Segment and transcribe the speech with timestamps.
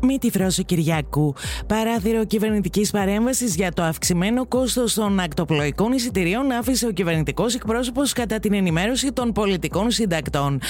[0.00, 1.34] Μη τη φρόση Κυριακού.
[1.66, 8.38] Παράθυρο κυβερνητικής παρέμβασης για το αυξημένο κόστος των ακτοπλοϊκών εισιτηρίων άφησε ο κυβερνητικός εκπρόσωπος κατά
[8.38, 10.60] την ενημέρωση των πολιτικών συντακτών.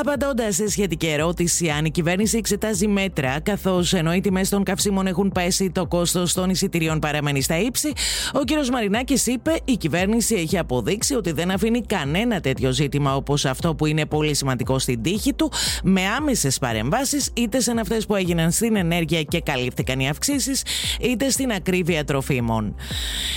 [0.00, 5.06] Απαντώντας σε σχετική ερώτηση αν η κυβέρνηση εξετάζει μέτρα, καθώς ενώ οι τιμές των καυσίμων
[5.06, 7.92] έχουν πέσει, το κόστος των εισιτηρίων παραμένει στα ύψη,
[8.32, 8.68] ο κ.
[8.72, 13.86] Μαρινάκης είπε: Η κυβέρνηση έχει αποδείξει ότι δεν αφήνει κανένα τέτοιο ζήτημα όπως αυτό που
[13.86, 18.75] είναι πολύ σημαντικό στην τύχη του, με άμεσες παρεμβάσεις είτε σε αυτές που έγιναν στην
[18.76, 20.62] ενέργεια και καλύφθηκαν οι αυξήσεις,
[21.00, 22.74] είτε στην ακρίβεια τροφίμων.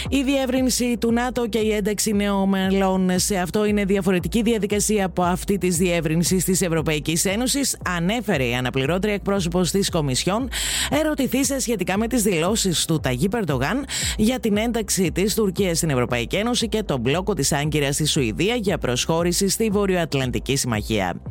[0.10, 5.24] Η διεύρυνση του ΝΑΤΟ και η ένταξη νέων μελών σε αυτό είναι διαφορετική διαδικασία από
[5.24, 10.50] αυτή της διεύρυνσης της Ευρωπαϊκής Ένωσης, ανέφερε η αναπληρώτρια εκπρόσωπος της Κομισιόν,
[10.92, 13.86] ερωτηθήσα σχετικά με τις δηλώσεις του Ταγί Περντογάν
[14.18, 18.56] για την ένταξη της Τουρκίας στην Ευρωπαϊκή Ένωση και τον μπλόκο της Άγκυρας στη Σουηδία
[18.56, 21.22] για προσχώρηση στη Βορειοατλαντική Συμμαχία.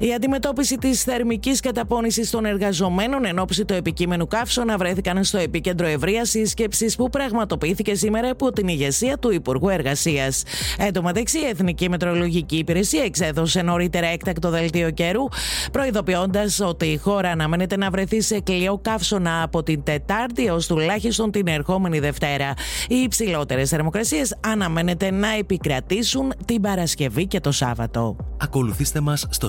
[0.00, 5.86] Η αντιμετώπιση της θερμικής καταπώνησης των εργαζομένων εν ώψη του επικείμενου καύσωνα βρέθηκαν στο επίκεντρο
[5.86, 10.42] ευρείας σύσκεψης που πραγματοποιήθηκε σήμερα από την ηγεσία του Υπουργού Εργασίας.
[10.78, 15.24] Εν τω μεταξύ, η Εθνική Μετρολογική Υπηρεσία εξέδωσε νωρίτερα έκτακτο δελτίο καιρού,
[15.72, 21.30] προειδοποιώντας ότι η χώρα αναμένεται να βρεθεί σε κλειό καύσωνα από την Τετάρτη έως τουλάχιστον
[21.30, 22.52] την ερχόμενη Δευτέρα.
[22.88, 28.16] Οι υψηλότερες θερμοκρασίες αναμένεται να επικρατήσουν την Παρασκευή και το Σάββατο.
[28.40, 29.48] Ακολουθήστε μας στο